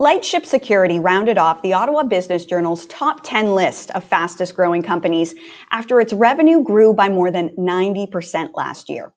Lightship 0.00 0.46
Security 0.46 0.98
rounded 0.98 1.36
off 1.36 1.60
the 1.60 1.74
Ottawa 1.74 2.04
Business 2.04 2.46
Journal's 2.46 2.86
top 2.86 3.20
10 3.22 3.54
list 3.54 3.90
of 3.90 4.02
fastest 4.02 4.56
growing 4.56 4.82
companies 4.82 5.34
after 5.72 6.00
its 6.00 6.14
revenue 6.14 6.62
grew 6.64 6.94
by 6.94 7.10
more 7.10 7.30
than 7.30 7.50
90% 7.50 8.52
last 8.54 8.88
year. 8.88 9.12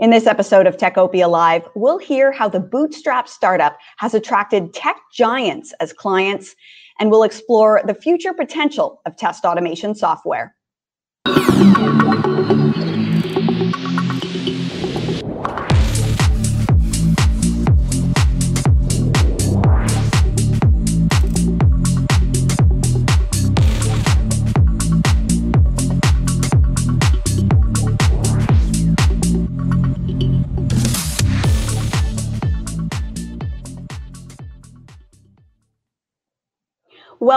In 0.00 0.10
this 0.10 0.26
episode 0.26 0.66
of 0.66 0.76
Techopia 0.76 1.30
Live, 1.30 1.62
we'll 1.76 2.00
hear 2.00 2.32
how 2.32 2.48
the 2.48 2.58
bootstrap 2.58 3.28
startup 3.28 3.78
has 3.98 4.12
attracted 4.12 4.74
tech 4.74 4.96
giants 5.12 5.72
as 5.78 5.92
clients, 5.92 6.56
and 6.98 7.12
we'll 7.12 7.22
explore 7.22 7.80
the 7.86 7.94
future 7.94 8.34
potential 8.34 9.02
of 9.06 9.16
test 9.16 9.44
automation 9.44 9.94
software. 9.94 10.56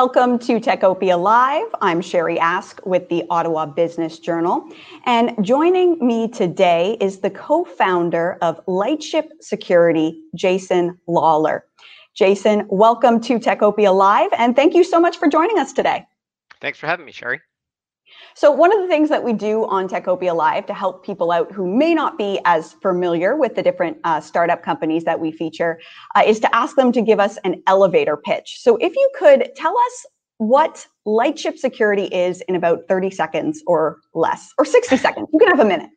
Welcome 0.02 0.38
to 0.38 0.60
Techopia 0.60 1.20
Live. 1.20 1.66
I'm 1.82 2.02
Sherry 2.02 2.38
Aske 2.38 2.86
with 2.86 3.10
the 3.10 3.24
Ottawa 3.32 3.66
Business 3.66 4.20
Journal. 4.20 4.70
And 5.08 5.44
joining 5.44 5.98
me 6.06 6.28
today 6.28 6.98
is 7.02 7.22
the 7.22 7.32
co 7.32 7.66
founder 7.66 8.38
of 8.44 8.62
Lightship 8.68 9.32
Security, 9.42 10.22
Jason 10.36 11.00
Lawlor. 11.10 11.62
Jason, 12.14 12.68
welcome 12.70 13.20
to 13.22 13.40
Techopia 13.40 13.92
Live, 13.92 14.30
and 14.38 14.56
thank 14.56 14.76
you 14.76 14.84
so 14.84 15.00
much 15.00 15.18
for 15.18 15.28
joining 15.28 15.58
us 15.58 15.74
today. 15.74 16.06
Thanks 16.62 16.78
for 16.78 16.86
having 16.86 17.08
me, 17.08 17.12
Sherry. 17.12 17.42
So 18.36 18.52
one 18.52 18.74
of 18.74 18.82
the 18.82 18.88
things 18.88 19.10
that 19.10 19.24
we 19.24 19.34
do 19.34 19.66
on 19.66 19.88
Techopia 19.88 20.36
Live 20.36 20.66
to 20.68 20.74
help 20.74 21.06
people 21.06 21.32
out 21.32 21.52
who 21.52 21.68
may 21.68 21.94
not 21.94 22.18
be 22.18 22.40
as 22.46 22.74
familiar 22.74 23.36
with 23.36 23.56
the 23.56 23.64
different 23.64 23.98
uh, 24.04 24.22
startup 24.22 24.64
companies 24.64 25.04
that 25.06 25.20
we 25.20 25.32
feature 25.32 25.80
uh, 26.16 26.24
is 26.26 26.40
to 26.42 26.56
ask 26.56 26.76
them 26.76 26.92
to 26.92 27.02
give 27.02 27.20
us 27.20 27.38
an 27.44 27.62
elevator 27.68 28.18
pitch. 28.18 28.58
So 28.60 28.78
if 28.78 28.96
you 28.96 29.10
could 29.18 29.52
tell 29.56 29.76
us 29.78 30.06
what 30.38 30.86
Lightship 31.06 31.58
Security 31.58 32.06
is 32.06 32.42
in 32.42 32.56
about 32.56 32.88
30 32.88 33.10
seconds 33.10 33.64
or 33.66 33.98
less, 34.14 34.54
or 34.58 34.66
60 34.66 34.98
seconds, 34.98 35.28
you 35.34 35.40
can 35.40 35.50
have 35.50 35.60
a 35.60 35.66
minute. 35.66 35.90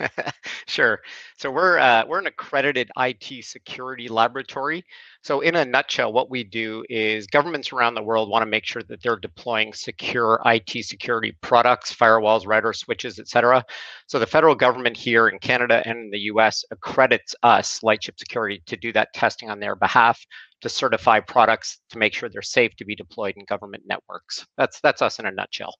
sure. 0.66 1.00
So 1.36 1.50
we're 1.50 1.78
uh, 1.78 2.04
we're 2.06 2.20
an 2.20 2.28
accredited 2.28 2.90
IT 2.96 3.44
security 3.44 4.06
laboratory. 4.06 4.84
So 5.22 5.40
in 5.40 5.56
a 5.56 5.64
nutshell, 5.64 6.12
what 6.12 6.30
we 6.30 6.44
do 6.44 6.84
is 6.88 7.26
governments 7.26 7.72
around 7.72 7.94
the 7.94 8.02
world 8.02 8.28
want 8.30 8.42
to 8.42 8.46
make 8.50 8.64
sure 8.64 8.82
that 8.84 9.02
they're 9.02 9.16
deploying 9.16 9.72
secure 9.72 10.40
IT 10.46 10.84
security 10.84 11.36
products, 11.40 11.92
firewalls, 11.92 12.46
routers, 12.46 12.76
switches, 12.76 13.18
etc. 13.18 13.64
So 14.06 14.20
the 14.20 14.26
federal 14.26 14.54
government 14.54 14.96
here 14.96 15.26
in 15.28 15.40
Canada 15.40 15.82
and 15.84 15.98
in 15.98 16.10
the 16.10 16.20
U.S. 16.20 16.64
accredits 16.70 17.34
us, 17.42 17.82
Lightship 17.82 18.18
Security, 18.18 18.62
to 18.66 18.76
do 18.76 18.92
that 18.92 19.12
testing 19.12 19.50
on 19.50 19.58
their 19.58 19.74
behalf 19.74 20.24
to 20.60 20.68
certify 20.68 21.18
products 21.18 21.80
to 21.90 21.98
make 21.98 22.14
sure 22.14 22.28
they're 22.28 22.42
safe 22.42 22.76
to 22.76 22.84
be 22.84 22.94
deployed 22.94 23.34
in 23.36 23.44
government 23.46 23.82
networks. 23.86 24.46
That's 24.56 24.80
that's 24.80 25.02
us 25.02 25.18
in 25.18 25.26
a 25.26 25.32
nutshell. 25.32 25.74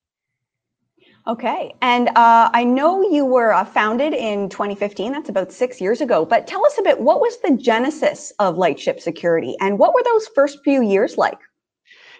Okay. 1.27 1.75
And 1.81 2.09
uh, 2.11 2.51
I 2.53 2.65
know 2.65 3.09
you 3.11 3.25
were 3.25 3.53
uh, 3.55 3.65
founded 3.65 4.13
in 4.13 4.51
2015. 4.51 5.13
That's 5.13 5.31
about 5.31 5.53
six 5.53 5.81
years 5.81 6.03
ago. 6.03 6.27
But 6.27 6.47
tell 6.47 6.65
us 6.67 6.79
a 6.79 6.83
bit 6.83 7.01
what 7.01 7.21
was 7.21 7.41
the 7.41 7.57
genesis 7.57 8.33
of 8.39 8.59
Lightship 8.59 9.01
Security 9.01 9.57
and 9.61 9.79
what 9.79 9.95
were 9.95 10.03
those 10.05 10.29
first 10.35 10.59
few 10.63 10.83
years 10.83 11.17
like? 11.17 11.39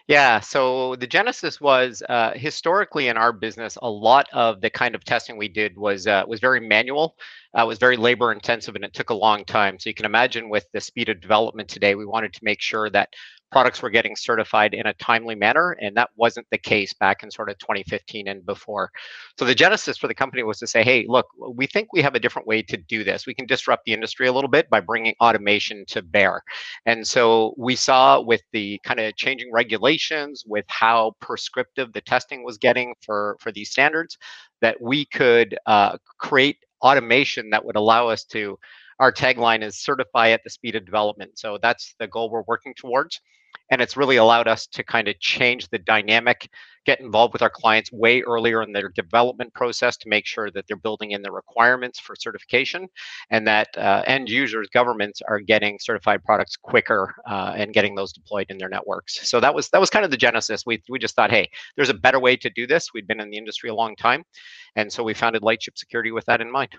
Yeah, 0.07 0.41
so 0.41 0.97
the 0.97 1.07
genesis 1.07 1.63
was 1.63 2.03
uh, 2.11 2.33
historically 2.35 3.09
in 3.09 3.17
our 3.17 3.33
business, 3.33 3.79
a 3.81 3.89
lot 3.89 4.27
of 4.35 4.61
the 4.61 4.69
kind 4.69 4.95
of 4.95 5.03
testing 5.03 5.39
we 5.39 5.49
did 5.49 5.79
was 5.79 6.07
uh, 6.07 6.25
was 6.29 6.41
very 6.41 6.61
manual, 6.61 7.17
uh, 7.55 7.65
was 7.67 7.79
very 7.79 7.97
labor 7.97 8.31
intensive, 8.31 8.75
and 8.75 8.85
it 8.85 8.93
took 8.93 9.09
a 9.09 9.15
long 9.15 9.47
time. 9.47 9.79
So 9.79 9.89
you 9.89 9.95
can 9.95 10.05
imagine 10.05 10.51
with 10.51 10.67
the 10.75 10.81
speed 10.83 11.09
of 11.09 11.23
development 11.23 11.71
today, 11.71 11.95
we 11.95 12.05
wanted 12.05 12.35
to 12.35 12.41
make 12.43 12.61
sure 12.61 12.91
that 12.91 13.15
products 13.55 13.83
were 13.83 13.89
getting 13.89 14.17
certified 14.17 14.75
in 14.75 14.85
a 14.89 14.95
timely 14.95 15.37
manner, 15.37 15.77
and 15.81 15.97
that 15.97 16.11
wasn't 16.17 16.45
the 16.51 16.59
case 16.59 16.93
back 16.93 17.23
in 17.23 17.31
sort 17.31 17.49
of 17.49 17.57
2015 17.59 18.27
and 18.27 18.45
before. 18.45 18.91
So 19.39 19.45
the 19.45 19.55
genesis 19.55 19.97
for 19.97 20.09
the 20.09 20.15
company 20.15 20.43
was 20.43 20.59
to 20.59 20.67
say, 20.67 20.83
hey, 20.83 21.07
look, 21.07 21.29
we 21.39 21.69
think 21.69 21.93
we 21.93 22.03
have 22.03 22.17
a 22.17 22.19
different 22.19 22.49
way 22.49 22.63
to 22.63 22.77
do 22.77 23.05
this. 23.05 23.29
We 23.29 23.35
can 23.35 23.47
disrupt 23.47 23.85
the 23.85 23.93
industry 23.93 24.27
a 24.27 24.33
little 24.33 24.51
bit 24.51 24.69
by 24.71 24.81
bringing 24.81 25.15
automation 25.21 25.85
to 25.87 26.03
bear. 26.03 26.43
And 26.85 27.07
so 27.07 27.55
we 27.57 27.77
saw 27.77 28.21
with 28.21 28.43
the 28.51 28.81
kind 28.83 28.99
of 28.99 29.15
changing 29.15 29.53
regulations, 29.53 30.43
with 30.45 30.65
how 30.67 31.13
prescriptive 31.21 31.93
the 31.93 32.01
testing 32.01 32.43
was 32.43 32.59
getting 32.59 32.93
for 33.03 33.37
for 33.39 33.53
these 33.53 33.71
standards, 33.71 34.19
that 34.63 34.81
we 34.81 35.05
could 35.05 35.57
uh, 35.67 35.97
create 36.19 36.57
automation 36.83 37.51
that 37.51 37.65
would 37.65 37.77
allow 37.77 38.09
us 38.09 38.25
to 38.25 38.59
our 38.99 39.13
tagline 39.13 39.63
is 39.63 39.79
certify 39.79 40.31
at 40.31 40.43
the 40.45 40.51
speed 40.51 40.75
of 40.77 40.85
development. 40.85 41.39
So 41.39 41.59
that's 41.63 41.95
the 42.01 42.09
goal 42.09 42.31
we're 42.31 42.43
working 42.47 42.75
towards 42.77 43.21
and 43.71 43.81
it's 43.81 43.97
really 43.97 44.17
allowed 44.17 44.49
us 44.49 44.67
to 44.67 44.83
kind 44.83 45.09
of 45.09 45.19
change 45.21 45.69
the 45.69 45.79
dynamic 45.79 46.49
get 46.85 47.01
involved 47.01 47.33
with 47.33 47.43
our 47.43 47.51
clients 47.51 47.91
way 47.93 48.21
earlier 48.23 48.63
in 48.63 48.73
their 48.73 48.91
development 48.91 49.53
process 49.55 49.97
to 49.97 50.09
make 50.09 50.27
sure 50.27 50.51
that 50.51 50.67
they're 50.67 50.77
building 50.77 51.13
in 51.13 51.23
the 51.23 51.33
requirements 51.33 51.99
for 51.99 52.15
certification 52.15 52.87
and 53.31 53.47
that 53.47 53.69
uh, 53.77 54.03
end 54.07 54.29
users 54.29 54.69
governments 54.73 55.23
are 55.27 55.41
getting 55.41 55.79
certified 55.81 56.23
products 56.25 56.57
quicker 56.57 57.15
uh, 57.29 57.55
and 57.57 57.73
getting 57.73 57.95
those 57.95 58.13
deployed 58.13 58.47
in 58.51 58.59
their 58.59 58.69
networks. 58.69 59.29
So 59.29 59.41
that 59.41 59.55
was 59.55 59.69
that 59.71 59.81
was 59.81 59.91
kind 59.91 60.05
of 60.05 60.11
the 60.11 60.17
genesis. 60.17 60.65
We, 60.67 60.83
we 60.89 60.99
just 60.99 61.17
thought 61.17 61.31
hey 61.31 61.49
there's 61.77 61.91
a 61.91 61.95
better 61.95 62.21
way 62.21 62.37
to 62.37 62.51
do 62.51 62.67
this. 62.67 62.93
We've 62.93 63.07
been 63.07 63.21
in 63.21 63.31
the 63.31 63.39
industry 63.39 63.71
a 63.71 63.75
long 63.75 63.97
time 63.97 64.25
and 64.77 64.93
so 64.93 65.03
we 65.03 65.15
founded 65.15 65.43
lightship 65.43 65.79
security 65.79 66.13
with 66.13 66.25
that 66.27 66.41
in 66.41 66.51
mind. 66.51 66.71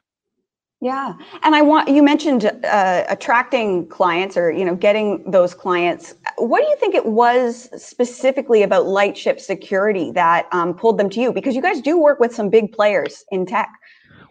Yeah, 0.81 1.13
and 1.41 1.55
I 1.55 1.61
want 1.61 1.87
you 1.89 2.03
mentioned 2.03 2.45
uh, 2.45 3.05
attracting 3.07 3.87
clients 3.87 4.35
or 4.37 4.51
you 4.51 4.65
know 4.65 4.75
getting 4.75 5.29
those 5.31 5.53
clients. 5.53 6.15
What 6.37 6.61
do 6.61 6.67
you 6.67 6.75
think 6.77 6.95
it 6.95 7.05
was 7.05 7.69
specifically 7.81 8.63
about 8.63 8.85
Lightship 8.85 9.39
Security 9.39 10.11
that 10.11 10.47
um, 10.51 10.73
pulled 10.73 10.97
them 10.97 11.09
to 11.11 11.21
you? 11.21 11.31
Because 11.31 11.55
you 11.55 11.61
guys 11.61 11.81
do 11.81 11.97
work 11.97 12.19
with 12.19 12.35
some 12.35 12.49
big 12.49 12.71
players 12.71 13.23
in 13.31 13.45
tech. 13.45 13.69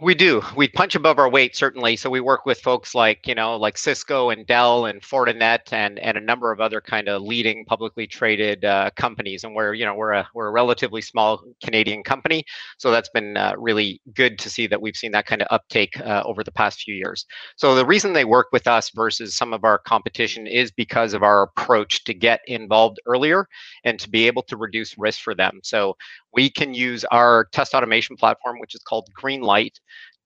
We 0.00 0.14
do. 0.14 0.42
We 0.56 0.68
punch 0.68 0.94
above 0.94 1.18
our 1.18 1.28
weight, 1.28 1.56
certainly. 1.56 1.96
So 1.96 2.08
we 2.08 2.20
work 2.20 2.46
with 2.46 2.60
folks 2.60 2.94
like, 2.94 3.26
you 3.26 3.34
know, 3.34 3.56
like 3.56 3.76
Cisco 3.76 4.30
and 4.30 4.46
Dell 4.46 4.86
and 4.86 5.00
Fortinet 5.02 5.72
and 5.72 5.98
and 5.98 6.16
a 6.16 6.20
number 6.20 6.52
of 6.52 6.60
other 6.60 6.80
kind 6.80 7.08
of 7.08 7.22
leading 7.22 7.64
publicly 7.64 8.06
traded 8.06 8.64
uh, 8.64 8.90
companies. 8.96 9.44
And 9.44 9.54
we're, 9.54 9.74
you 9.74 9.84
know, 9.84 9.94
we're 9.94 10.12
a 10.12 10.28
we're 10.34 10.48
a 10.48 10.52
relatively 10.52 11.00
small 11.00 11.42
Canadian 11.62 12.02
company, 12.02 12.44
so 12.78 12.90
that's 12.90 13.08
been 13.10 13.36
uh, 13.36 13.54
really 13.58 14.00
good 14.14 14.38
to 14.40 14.50
see 14.50 14.66
that 14.66 14.80
we've 14.80 14.96
seen 14.96 15.12
that 15.12 15.26
kind 15.26 15.42
of 15.42 15.48
uptake 15.50 15.98
uh, 16.00 16.22
over 16.24 16.42
the 16.42 16.52
past 16.52 16.80
few 16.80 16.94
years. 16.94 17.26
So 17.56 17.74
the 17.74 17.86
reason 17.86 18.12
they 18.12 18.24
work 18.24 18.48
with 18.52 18.66
us 18.66 18.90
versus 18.90 19.34
some 19.36 19.52
of 19.52 19.64
our 19.64 19.78
competition 19.78 20.46
is 20.46 20.70
because 20.70 21.14
of 21.14 21.22
our 21.22 21.42
approach 21.42 22.04
to 22.04 22.14
get 22.14 22.40
involved 22.46 22.98
earlier 23.06 23.46
and 23.84 23.98
to 24.00 24.08
be 24.10 24.26
able 24.26 24.42
to 24.44 24.56
reduce 24.56 24.96
risk 24.98 25.20
for 25.20 25.34
them. 25.34 25.60
So 25.62 25.96
we 26.34 26.50
can 26.50 26.74
use 26.74 27.04
our 27.06 27.48
test 27.52 27.74
automation 27.74 28.16
platform, 28.16 28.58
which 28.58 28.74
is 28.74 28.82
called 28.82 29.08
Greenlight, 29.20 29.74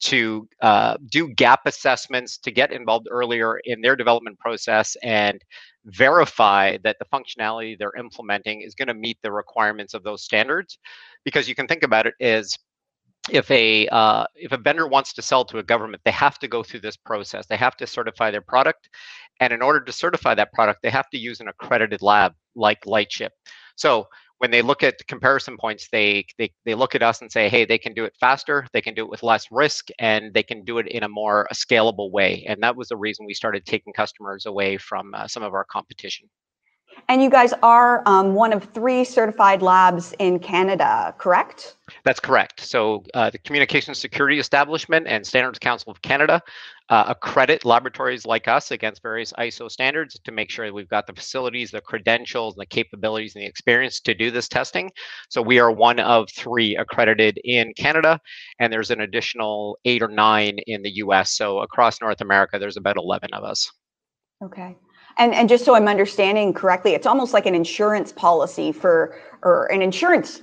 to 0.01 0.49
uh, 0.63 0.97
do 1.11 1.29
gap 1.35 1.61
assessments 1.67 2.39
to 2.39 2.51
get 2.51 2.73
involved 2.73 3.09
earlier 3.11 3.61
in 3.65 3.81
their 3.81 3.97
development 3.97 4.39
process 4.39 4.97
and 5.03 5.43
verify 5.87 6.77
that 6.85 6.97
the 6.99 7.05
functionality 7.07 7.77
they're 7.77 7.97
implementing 7.99 8.61
is 8.61 8.75
going 8.75 8.89
to 8.89 8.95
meet 8.95 9.19
the 9.23 9.33
requirements 9.33 9.95
of 9.95 10.03
those 10.03 10.23
standards. 10.23 10.79
Because 11.25 11.49
you 11.49 11.55
can 11.55 11.67
think 11.67 11.83
about 11.83 12.07
it 12.07 12.15
as 12.21 12.57
if 13.31 13.51
a 13.51 13.89
uh, 13.89 14.25
if 14.37 14.53
a 14.53 14.57
vendor 14.57 14.87
wants 14.87 15.13
to 15.13 15.23
sell 15.23 15.45
to 15.45 15.59
a 15.59 15.63
government 15.63 16.01
they 16.05 16.11
have 16.13 16.39
to 16.39 16.49
go 16.49 16.63
through 16.63 16.81
this 16.81 16.97
process. 16.97 17.47
They 17.47 17.57
have 17.57 17.77
to 17.79 17.87
certify 17.87 18.31
their 18.31 18.41
product. 18.41 18.89
And 19.41 19.53
in 19.53 19.63
order 19.63 19.81
to 19.81 19.93
certify 19.93 20.35
that 20.35 20.53
product 20.53 20.81
they 20.83 20.91
have 20.91 21.11
to 21.11 21.19
use 21.19 21.41
an 21.41 21.49
accredited 21.49 22.03
lab 22.03 22.35
like 22.55 22.87
lightship. 22.87 23.33
So 23.77 24.07
when 24.39 24.51
they 24.51 24.63
look 24.63 24.83
at 24.83 25.07
comparison 25.09 25.57
points, 25.59 25.89
they, 25.91 26.27
they 26.39 26.53
they 26.65 26.75
look 26.75 26.95
at 26.95 27.03
us 27.03 27.21
and 27.21 27.31
say, 27.31 27.49
hey, 27.49 27.65
they 27.65 27.79
can 27.79 27.95
do 27.95 28.05
it 28.05 28.15
faster, 28.21 28.67
they 28.73 28.81
can 28.81 28.95
do 28.95 29.03
it 29.05 29.11
with 29.11 29.23
less 29.23 29.47
risk, 29.51 29.89
and 29.99 30.33
they 30.33 30.43
can 30.43 30.65
do 30.65 30.79
it 30.79 30.87
in 30.89 31.03
a 31.03 31.09
more 31.09 31.47
scalable 31.53 32.11
way. 32.11 32.45
And 32.49 32.63
that 32.63 32.77
was 32.77 32.89
the 32.89 32.97
reason 32.97 33.27
we 33.27 33.35
started 33.35 33.67
taking 33.67 33.93
customers 33.93 34.47
away 34.47 34.79
from 34.79 35.15
uh, 35.15 35.29
some 35.29 35.43
of 35.43 35.55
our 35.55 35.65
competition. 35.65 36.29
And 37.09 37.23
you 37.23 37.31
guys 37.31 37.53
are 37.63 38.03
um, 38.07 38.35
one 38.35 38.53
of 38.53 38.65
three 38.75 39.05
certified 39.05 39.63
labs 39.63 40.15
in 40.19 40.39
Canada, 40.39 41.15
correct? 41.19 41.77
That's 42.05 42.21
correct. 42.21 42.61
So 42.61 43.05
uh, 43.15 43.31
the 43.31 43.39
Communications 43.39 43.99
Security 43.99 44.39
Establishment 44.39 45.07
and 45.09 45.27
Standards 45.27 45.59
Council 45.59 45.91
of 45.91 46.03
Canada 46.03 46.43
uh, 46.91 47.05
accredit 47.09 47.65
laboratories 47.65 48.25
like 48.25 48.49
us 48.49 48.71
against 48.71 49.03
various 49.03 49.33
ISO 49.35 49.71
standards 49.71 50.19
to 50.25 50.33
make 50.33 50.51
sure 50.51 50.67
that 50.67 50.73
we've 50.73 50.89
got 50.89 51.07
the 51.07 51.13
facilities, 51.13 51.71
the 51.71 51.81
credentials, 51.81 52.55
and 52.55 52.63
the 52.63 52.67
capabilities 52.67 53.35
and 53.35 53.43
the 53.43 53.49
experience 53.49 54.01
to 54.01 54.15
do 54.15 54.31
this 54.31 54.49
testing. 54.49 54.91
So 55.29 55.43
we 55.43 55.59
are 55.59 55.71
one 55.71 56.01
of 56.01 56.29
three 56.35 56.77
accredited 56.77 57.39
in 57.45 57.73
Canada, 57.75 58.21
and 58.59 58.73
there's 58.73 58.91
an 58.91 59.03
additional 59.03 59.79
eight 59.85 60.03
or 60.03 60.09
nine 60.09 60.59
in 60.67 60.83
the 60.83 60.91
US. 60.97 61.37
So 61.37 61.61
across 61.61 62.01
North 62.01 62.21
America, 62.21 62.59
there's 62.59 62.77
about 62.77 62.97
11 62.97 63.31
of 63.33 63.45
us. 63.45 63.71
Okay. 64.43 64.77
And, 65.19 65.35
and 65.35 65.49
just 65.49 65.65
so 65.65 65.75
I'm 65.75 65.89
understanding 65.89 66.55
correctly, 66.55 66.95
it's 66.95 67.07
almost 67.07 67.33
like 67.35 67.47
an 67.47 67.55
insurance 67.55 68.13
policy 68.13 68.71
for, 68.73 69.17
or 69.43 69.67
an 69.67 69.83
insurance 69.83 70.43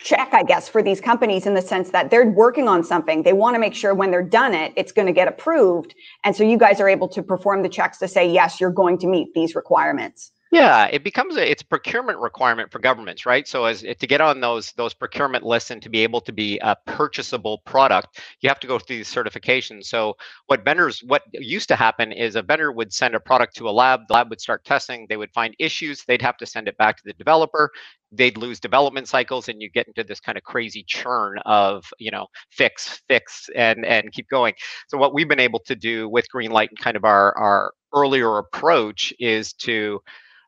check, 0.00 0.30
I 0.32 0.42
guess, 0.42 0.68
for 0.68 0.82
these 0.82 1.00
companies 1.00 1.46
in 1.46 1.54
the 1.54 1.62
sense 1.62 1.90
that 1.90 2.10
they're 2.10 2.26
working 2.26 2.68
on 2.68 2.82
something. 2.82 3.22
They 3.22 3.32
want 3.32 3.54
to 3.54 3.60
make 3.60 3.74
sure 3.74 3.94
when 3.94 4.10
they're 4.10 4.22
done 4.22 4.54
it, 4.54 4.72
it's 4.76 4.92
going 4.92 5.06
to 5.06 5.12
get 5.12 5.28
approved. 5.28 5.94
And 6.24 6.34
so 6.34 6.42
you 6.42 6.58
guys 6.58 6.80
are 6.80 6.88
able 6.88 7.08
to 7.08 7.22
perform 7.22 7.62
the 7.62 7.68
checks 7.68 7.98
to 7.98 8.08
say, 8.08 8.28
yes, 8.28 8.60
you're 8.60 8.70
going 8.70 8.98
to 8.98 9.06
meet 9.06 9.32
these 9.34 9.54
requirements. 9.54 10.32
Yeah, 10.52 10.84
it 10.86 11.02
becomes 11.02 11.36
a 11.36 11.50
it's 11.50 11.62
procurement 11.62 12.20
requirement 12.20 12.70
for 12.70 12.78
governments, 12.78 13.26
right? 13.26 13.46
So 13.48 13.64
as 13.64 13.82
to 13.82 14.06
get 14.06 14.20
on 14.20 14.40
those 14.40 14.72
those 14.72 14.94
procurement 14.94 15.44
lists 15.44 15.70
and 15.72 15.82
to 15.82 15.88
be 15.90 16.00
able 16.04 16.20
to 16.20 16.32
be 16.32 16.58
a 16.62 16.76
purchasable 16.86 17.58
product, 17.66 18.20
you 18.40 18.48
have 18.48 18.60
to 18.60 18.68
go 18.68 18.78
through 18.78 18.96
these 18.98 19.12
certifications. 19.12 19.84
So 19.86 20.14
what 20.46 20.64
vendors 20.64 21.00
what 21.04 21.22
used 21.32 21.68
to 21.68 21.76
happen 21.76 22.12
is 22.12 22.36
a 22.36 22.42
vendor 22.42 22.70
would 22.70 22.92
send 22.92 23.16
a 23.16 23.20
product 23.20 23.56
to 23.56 23.68
a 23.68 23.72
lab, 23.72 24.02
the 24.06 24.14
lab 24.14 24.30
would 24.30 24.40
start 24.40 24.64
testing, 24.64 25.06
they 25.08 25.16
would 25.16 25.32
find 25.32 25.52
issues, 25.58 26.04
they'd 26.06 26.22
have 26.22 26.36
to 26.38 26.46
send 26.46 26.68
it 26.68 26.76
back 26.78 26.96
to 26.98 27.02
the 27.04 27.12
developer, 27.14 27.70
they'd 28.12 28.38
lose 28.38 28.60
development 28.60 29.08
cycles 29.08 29.48
and 29.48 29.60
you 29.60 29.68
get 29.68 29.88
into 29.88 30.04
this 30.04 30.20
kind 30.20 30.38
of 30.38 30.44
crazy 30.44 30.84
churn 30.86 31.38
of 31.44 31.84
you 31.98 32.10
know 32.12 32.26
fix 32.50 33.02
fix 33.08 33.50
and 33.56 33.84
and 33.84 34.12
keep 34.12 34.28
going 34.28 34.54
so 34.86 34.96
what 34.96 35.12
we've 35.12 35.28
been 35.28 35.40
able 35.40 35.58
to 35.58 35.74
do 35.74 36.08
with 36.08 36.24
greenlight 36.34 36.68
and 36.68 36.78
kind 36.78 36.96
of 36.96 37.04
our 37.04 37.36
our 37.36 37.72
earlier 37.94 38.38
approach 38.38 39.12
is 39.18 39.52
to 39.54 40.00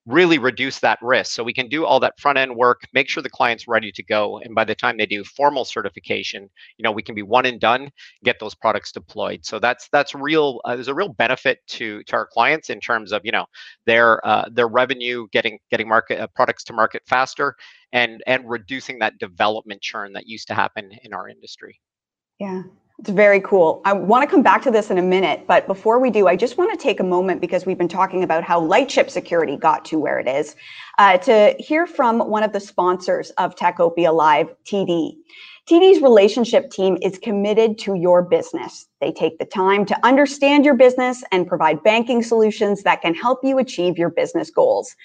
really 0.09 0.39
reduce 0.39 0.81
that 0.81 0.99
risk. 1.03 1.33
So 1.33 1.45
we 1.45 1.53
can 1.53 1.69
do 1.69 1.85
all 1.85 2.01
that 2.01 2.19
front 2.19 2.39
end 2.39 2.57
work, 2.57 2.83
make 2.93 3.09
sure 3.09 3.23
the 3.23 3.31
client's 3.31 3.69
ready 3.69 3.93
to 3.93 4.03
go. 4.03 4.39
And 4.39 4.55
by 4.55 4.65
the 4.65 4.75
time 4.75 4.97
they 4.97 5.07
do 5.07 5.23
formal 5.23 5.65
certification, 5.65 6.49
you 6.79 6.83
know, 6.83 6.91
we 6.91 7.03
can 7.03 7.15
be 7.15 7.23
one 7.23 7.47
and 7.47 7.61
done, 7.61 7.91
get 8.25 8.41
those 8.41 8.55
products 8.55 8.91
deployed. 8.91 9.45
So 9.45 9.59
that's 9.59 9.89
that's 9.93 10.15
real. 10.15 10.61
Uh, 10.65 10.75
there's 10.75 10.89
a 10.89 10.95
real 10.95 11.11
benefit 11.11 11.59
to 11.69 12.03
to 12.05 12.17
our 12.17 12.27
clients 12.27 12.71
in 12.71 12.81
terms 12.81 13.13
of 13.13 13.23
you 13.25 13.33
know 13.33 13.47
their 13.87 14.27
uh, 14.27 14.49
their 14.51 14.69
revenue, 14.69 15.27
getting 15.33 15.59
getting 15.71 15.89
market 15.89 16.19
uh, 16.19 16.27
products 16.29 16.65
to 16.65 16.73
market 16.73 17.03
faster, 17.07 17.55
and 17.93 18.23
and 18.27 18.49
reducing 18.49 18.99
that 19.01 19.19
development 19.19 19.83
churn 19.83 20.13
that 20.15 20.27
used 20.27 20.49
to 20.49 20.55
happen 20.55 20.91
in 21.05 21.13
our 21.13 21.29
industry. 21.29 21.81
Yeah. 22.39 22.63
It's 23.01 23.11
very 23.11 23.41
cool. 23.41 23.81
I 23.85 23.93
want 23.93 24.29
to 24.29 24.29
come 24.29 24.43
back 24.43 24.61
to 24.63 24.73
this 24.73 24.91
in 24.91 24.99
a 24.99 25.03
minute, 25.03 25.45
but 25.47 25.69
before 25.69 26.01
we 26.01 26.11
do, 26.11 26.27
I 26.27 26.35
just 26.35 26.59
want 26.59 26.77
to 26.77 26.77
take 26.77 26.99
a 26.99 27.05
moment 27.05 27.41
because 27.41 27.65
we've 27.65 27.79
been 27.79 27.87
talking 27.87 28.25
about 28.25 28.43
how 28.43 28.59
Lightship 28.61 29.09
Security 29.09 29.57
got 29.57 29.85
to 29.85 30.01
where 30.01 30.19
it 30.19 30.27
is, 30.27 30.57
uh, 30.99 31.17
to 31.19 31.55
hear 31.61 31.87
from 31.87 32.19
one 32.19 32.43
of 32.43 32.53
the 32.53 32.59
sponsors 32.59 33.31
of 33.39 33.55
Techopia 33.55 34.13
Live, 34.13 34.49
TD. 34.65 35.13
TD's 35.69 36.03
relationship 36.03 36.73
team 36.73 36.99
is 37.01 37.19
committed 37.19 37.79
to 37.79 37.95
your 37.95 38.21
business. 38.21 38.89
They 39.01 39.13
take 39.13 39.39
the 39.39 39.45
time 39.45 39.85
to 39.87 40.07
understand 40.07 40.65
your 40.65 40.75
business 40.75 41.23
and 41.31 41.47
provide 41.47 41.85
banking 41.85 42.25
solutions 42.25 42.83
that 42.83 43.01
can 43.03 43.15
help 43.15 43.45
you 43.45 43.59
achieve 43.59 43.97
your 43.97 44.11
business 44.11 44.51
goals. 44.51 44.97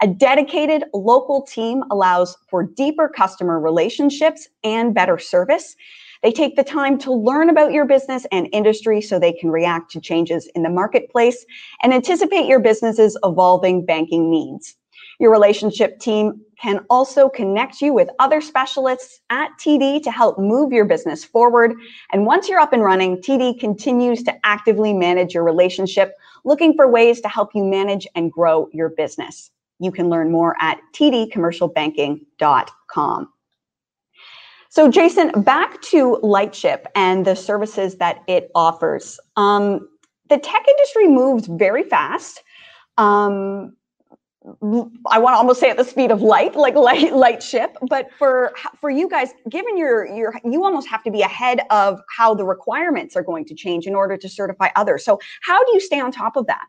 A 0.00 0.06
dedicated 0.06 0.84
local 0.94 1.42
team 1.42 1.84
allows 1.90 2.34
for 2.48 2.62
deeper 2.62 3.10
customer 3.10 3.60
relationships 3.60 4.48
and 4.64 4.94
better 4.94 5.18
service. 5.18 5.76
They 6.22 6.32
take 6.32 6.56
the 6.56 6.64
time 6.64 6.98
to 6.98 7.12
learn 7.12 7.50
about 7.50 7.72
your 7.72 7.84
business 7.84 8.26
and 8.30 8.48
industry 8.52 9.00
so 9.00 9.18
they 9.18 9.32
can 9.32 9.50
react 9.50 9.90
to 9.92 10.00
changes 10.00 10.48
in 10.54 10.62
the 10.62 10.70
marketplace 10.70 11.44
and 11.82 11.92
anticipate 11.92 12.46
your 12.46 12.60
business's 12.60 13.18
evolving 13.24 13.84
banking 13.84 14.30
needs. 14.30 14.76
Your 15.18 15.30
relationship 15.30 15.98
team 15.98 16.40
can 16.60 16.84
also 16.90 17.28
connect 17.28 17.80
you 17.80 17.92
with 17.92 18.08
other 18.18 18.40
specialists 18.40 19.20
at 19.30 19.50
TD 19.58 20.02
to 20.02 20.10
help 20.10 20.36
move 20.38 20.72
your 20.72 20.84
business 20.84 21.24
forward. 21.24 21.74
And 22.12 22.26
once 22.26 22.48
you're 22.48 22.60
up 22.60 22.72
and 22.72 22.82
running, 22.82 23.18
TD 23.18 23.60
continues 23.60 24.22
to 24.24 24.34
actively 24.44 24.92
manage 24.92 25.34
your 25.34 25.44
relationship, 25.44 26.14
looking 26.44 26.74
for 26.74 26.88
ways 26.88 27.20
to 27.20 27.28
help 27.28 27.50
you 27.54 27.64
manage 27.64 28.06
and 28.14 28.32
grow 28.32 28.68
your 28.72 28.88
business. 28.90 29.50
You 29.80 29.90
can 29.90 30.08
learn 30.08 30.30
more 30.30 30.54
at 30.60 30.78
tdcommercialbanking.com. 30.92 33.28
So, 34.72 34.90
Jason, 34.90 35.42
back 35.42 35.82
to 35.82 36.18
Lightship 36.22 36.86
and 36.94 37.26
the 37.26 37.36
services 37.36 37.96
that 37.96 38.22
it 38.26 38.50
offers. 38.54 39.20
Um, 39.36 39.86
the 40.30 40.38
tech 40.38 40.66
industry 40.66 41.08
moves 41.08 41.46
very 41.46 41.82
fast. 41.82 42.42
Um, 42.96 43.76
I 45.10 45.18
want 45.18 45.34
to 45.34 45.36
almost 45.36 45.60
say 45.60 45.68
at 45.68 45.76
the 45.76 45.84
speed 45.84 46.10
of 46.10 46.22
light, 46.22 46.56
like 46.56 46.74
light, 46.74 47.12
light 47.14 47.42
ship. 47.42 47.76
But 47.90 48.08
for 48.18 48.54
for 48.80 48.88
you 48.88 49.10
guys, 49.10 49.34
given 49.50 49.76
your 49.76 50.06
your, 50.06 50.40
you 50.42 50.64
almost 50.64 50.88
have 50.88 51.02
to 51.04 51.10
be 51.10 51.20
ahead 51.20 51.60
of 51.68 52.00
how 52.16 52.32
the 52.32 52.46
requirements 52.46 53.14
are 53.14 53.22
going 53.22 53.44
to 53.44 53.54
change 53.54 53.86
in 53.86 53.94
order 53.94 54.16
to 54.16 54.26
certify 54.26 54.70
others. 54.74 55.04
So, 55.04 55.18
how 55.42 55.62
do 55.62 55.72
you 55.74 55.80
stay 55.80 56.00
on 56.00 56.10
top 56.10 56.34
of 56.34 56.46
that? 56.46 56.64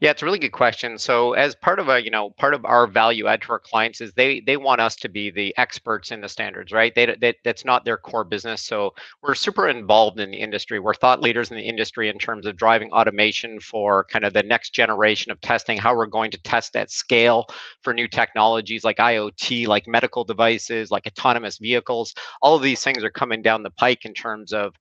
Yeah, 0.00 0.10
it's 0.10 0.22
a 0.22 0.24
really 0.24 0.38
good 0.38 0.52
question. 0.52 0.98
So 0.98 1.32
as 1.32 1.54
part 1.54 1.78
of 1.78 1.88
a, 1.88 2.02
you 2.02 2.10
know, 2.10 2.30
part 2.30 2.54
of 2.54 2.64
our 2.64 2.86
value 2.86 3.26
add 3.26 3.42
to 3.42 3.52
our 3.52 3.58
clients 3.58 4.00
is 4.00 4.12
they 4.12 4.40
they 4.40 4.56
want 4.56 4.80
us 4.80 4.96
to 4.96 5.08
be 5.08 5.30
the 5.30 5.54
experts 5.56 6.10
in 6.10 6.20
the 6.20 6.28
standards, 6.28 6.72
right? 6.72 6.94
They, 6.94 7.14
they 7.20 7.34
that's 7.44 7.64
not 7.64 7.84
their 7.84 7.96
core 7.96 8.24
business. 8.24 8.62
So 8.62 8.94
we're 9.22 9.34
super 9.34 9.68
involved 9.68 10.20
in 10.20 10.30
the 10.30 10.36
industry. 10.36 10.80
We're 10.80 10.94
thought 10.94 11.22
leaders 11.22 11.50
in 11.50 11.56
the 11.56 11.62
industry 11.62 12.08
in 12.08 12.18
terms 12.18 12.46
of 12.46 12.56
driving 12.56 12.90
automation 12.92 13.60
for 13.60 14.04
kind 14.04 14.24
of 14.24 14.32
the 14.32 14.42
next 14.42 14.70
generation 14.74 15.32
of 15.32 15.40
testing, 15.40 15.78
how 15.78 15.96
we're 15.96 16.06
going 16.06 16.30
to 16.32 16.38
test 16.42 16.76
at 16.76 16.90
scale 16.90 17.46
for 17.82 17.94
new 17.94 18.08
technologies 18.08 18.84
like 18.84 18.98
IoT, 18.98 19.66
like 19.66 19.86
medical 19.86 20.24
devices, 20.24 20.90
like 20.90 21.06
autonomous 21.06 21.58
vehicles. 21.58 22.14
All 22.42 22.56
of 22.56 22.62
these 22.62 22.82
things 22.82 23.02
are 23.04 23.10
coming 23.10 23.42
down 23.42 23.62
the 23.62 23.70
pike 23.70 24.04
in 24.04 24.14
terms 24.14 24.52
of 24.52 24.74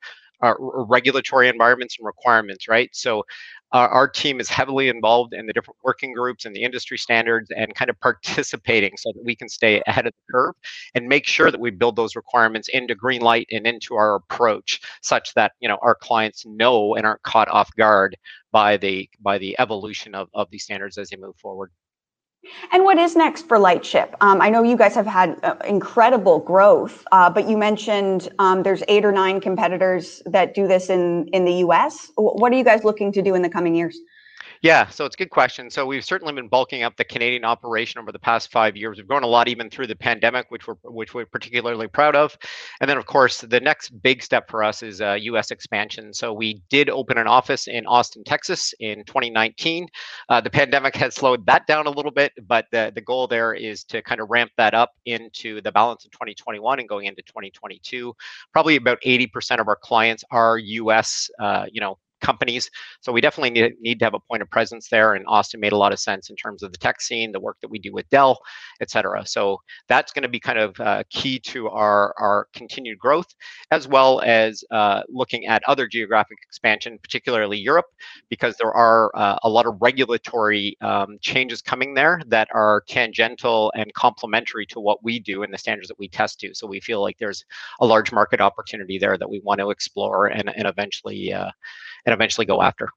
uh, 0.43 0.53
regulatory 0.59 1.47
environments 1.49 1.97
and 1.97 2.05
requirements, 2.05 2.67
right? 2.67 2.89
So 2.93 3.23
our 3.73 4.07
team 4.07 4.39
is 4.39 4.49
heavily 4.49 4.87
involved 4.87 5.33
in 5.33 5.47
the 5.47 5.53
different 5.53 5.79
working 5.83 6.13
groups 6.13 6.45
and 6.45 6.55
the 6.55 6.61
industry 6.61 6.97
standards 6.97 7.49
and 7.55 7.73
kind 7.73 7.89
of 7.89 7.99
participating 8.01 8.95
so 8.97 9.11
that 9.13 9.23
we 9.25 9.35
can 9.35 9.49
stay 9.49 9.81
ahead 9.87 10.05
of 10.05 10.13
the 10.13 10.31
curve 10.31 10.53
and 10.93 11.07
make 11.07 11.25
sure 11.25 11.49
that 11.49 11.59
we 11.59 11.71
build 11.71 11.95
those 11.95 12.15
requirements 12.15 12.69
into 12.69 12.95
Greenlight 12.95 13.45
and 13.51 13.65
into 13.65 13.95
our 13.95 14.15
approach 14.15 14.79
such 15.01 15.33
that 15.33 15.53
you 15.59 15.67
know 15.67 15.79
our 15.81 15.95
clients 15.95 16.45
know 16.45 16.95
and 16.95 17.05
aren't 17.05 17.23
caught 17.23 17.49
off 17.49 17.69
guard 17.75 18.15
by 18.51 18.77
the 18.77 19.09
by 19.21 19.39
the 19.39 19.55
evolution 19.59 20.13
of, 20.13 20.29
of 20.35 20.49
these 20.51 20.63
standards 20.63 20.97
as 20.99 21.09
they 21.09 21.17
move 21.17 21.35
forward. 21.37 21.71
And 22.71 22.83
what 22.83 22.97
is 22.97 23.15
next 23.15 23.47
for 23.47 23.57
Lightship? 23.57 24.15
Um, 24.21 24.41
I 24.41 24.49
know 24.49 24.63
you 24.63 24.75
guys 24.75 24.95
have 24.95 25.05
had 25.05 25.39
uh, 25.43 25.55
incredible 25.65 26.39
growth, 26.39 27.05
uh, 27.11 27.29
but 27.29 27.47
you 27.47 27.57
mentioned 27.57 28.29
um, 28.39 28.63
there's 28.63 28.83
eight 28.87 29.05
or 29.05 29.11
nine 29.11 29.39
competitors 29.39 30.21
that 30.25 30.53
do 30.53 30.67
this 30.67 30.89
in 30.89 31.27
in 31.29 31.45
the 31.45 31.53
U.S. 31.65 32.11
What 32.15 32.51
are 32.51 32.55
you 32.55 32.63
guys 32.63 32.83
looking 32.83 33.11
to 33.13 33.21
do 33.21 33.35
in 33.35 33.41
the 33.41 33.49
coming 33.49 33.75
years? 33.75 33.97
Yeah, 34.63 34.87
so 34.87 35.03
it's 35.03 35.15
a 35.15 35.17
good 35.17 35.29
question. 35.29 35.69
So 35.69 35.85
we've 35.85 36.05
certainly 36.05 36.33
been 36.33 36.47
bulking 36.47 36.83
up 36.83 36.95
the 36.95 37.03
Canadian 37.03 37.43
operation 37.43 37.99
over 37.99 38.13
the 38.13 38.19
past 38.19 38.49
five 38.49 38.77
years. 38.77 38.95
We've 38.95 39.05
grown 39.05 39.23
a 39.23 39.27
lot 39.27 39.49
even 39.49 39.69
through 39.69 39.87
the 39.87 39.95
pandemic, 39.95 40.45
which 40.51 40.67
we're 40.67 40.75
which 40.85 41.13
we're 41.13 41.25
particularly 41.25 41.89
proud 41.89 42.15
of. 42.15 42.37
And 42.79 42.89
then, 42.89 42.97
of 42.97 43.05
course, 43.05 43.41
the 43.41 43.59
next 43.59 43.89
big 44.01 44.23
step 44.23 44.49
for 44.49 44.63
us 44.63 44.81
is 44.81 45.01
uh, 45.01 45.17
U.S. 45.19 45.51
expansion. 45.51 46.13
So 46.13 46.31
we 46.31 46.63
did 46.69 46.89
open 46.89 47.17
an 47.17 47.27
office 47.27 47.67
in 47.67 47.85
Austin, 47.87 48.23
Texas, 48.23 48.73
in 48.79 49.03
2019. 49.03 49.85
Uh, 50.29 50.39
the 50.39 50.49
pandemic 50.49 50.95
has 50.95 51.13
slowed 51.13 51.45
that 51.45 51.67
down 51.67 51.85
a 51.85 51.91
little 51.91 52.09
bit, 52.09 52.31
but 52.47 52.65
the 52.71 52.89
the 52.95 53.01
goal 53.01 53.27
there 53.27 53.53
is 53.53 53.83
to 53.83 54.01
kind 54.01 54.21
of 54.21 54.29
ramp 54.29 54.51
that 54.55 54.73
up 54.73 54.91
into 55.05 55.59
the 55.59 55.73
balance 55.73 56.05
of 56.05 56.11
2021 56.11 56.79
and 56.79 56.87
going 56.87 57.07
into 57.07 57.21
2022. 57.23 58.15
Probably 58.53 58.77
about 58.77 59.01
80% 59.05 59.59
of 59.59 59.67
our 59.67 59.75
clients 59.75 60.23
are 60.31 60.57
U.S. 60.57 61.29
Uh, 61.37 61.65
you 61.69 61.81
know 61.81 61.97
companies. 62.29 62.71
So 63.01 63.11
we 63.11 63.21
definitely 63.21 63.53
need, 63.57 63.73
need 63.87 63.99
to 63.99 64.05
have 64.05 64.15
a 64.15 64.25
point 64.29 64.41
of 64.41 64.49
presence 64.49 64.85
there. 64.89 65.13
And 65.15 65.23
Austin 65.27 65.59
made 65.59 65.73
a 65.73 65.77
lot 65.77 65.93
of 65.93 65.99
sense 65.99 66.29
in 66.31 66.35
terms 66.35 66.63
of 66.63 66.71
the 66.71 66.77
tech 66.77 67.01
scene, 67.01 67.31
the 67.31 67.39
work 67.47 67.57
that 67.61 67.71
we 67.73 67.79
do 67.79 67.91
with 67.93 68.09
Dell, 68.09 68.39
et 68.81 68.89
cetera. 68.89 69.25
So 69.27 69.41
that's 69.87 70.11
going 70.13 70.23
to 70.23 70.29
be 70.29 70.39
kind 70.39 70.59
of 70.65 70.79
uh, 70.79 71.03
key 71.09 71.39
to 71.51 71.69
our, 71.69 72.15
our 72.17 72.47
continued 72.53 72.97
growth, 72.97 73.29
as 73.69 73.87
well 73.87 74.21
as 74.21 74.63
uh, 74.71 75.01
looking 75.09 75.45
at 75.45 75.61
other 75.67 75.85
geographic 75.87 76.37
expansion, 76.47 76.97
particularly 77.03 77.59
Europe, 77.59 77.89
because 78.29 78.55
there 78.57 78.73
are 78.73 79.11
uh, 79.15 79.37
a 79.43 79.49
lot 79.49 79.65
of 79.65 79.75
regulatory 79.81 80.77
um, 80.81 81.17
changes 81.21 81.61
coming 81.61 81.93
there 81.93 82.21
that 82.27 82.47
are 82.53 82.83
tangential 82.87 83.71
and 83.75 83.93
complementary 83.93 84.65
to 84.65 84.79
what 84.79 85.03
we 85.03 85.19
do 85.19 85.43
and 85.43 85.53
the 85.53 85.57
standards 85.57 85.89
that 85.89 85.99
we 85.99 86.07
test 86.07 86.39
to. 86.39 86.53
So 86.53 86.67
we 86.67 86.79
feel 86.79 87.01
like 87.01 87.17
there's 87.17 87.43
a 87.81 87.85
large 87.85 88.11
market 88.11 88.39
opportunity 88.39 88.97
there 88.97 89.17
that 89.17 89.29
we 89.29 89.41
want 89.43 89.59
to 89.59 89.69
explore 89.69 90.27
and, 90.27 90.49
and 90.55 90.67
eventually 90.67 91.33
uh, 91.33 91.51
eventually 92.13 92.45
go 92.45 92.61
after. 92.61 92.89